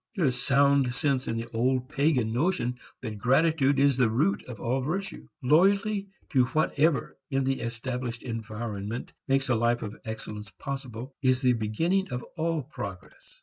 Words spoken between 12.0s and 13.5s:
of all progress.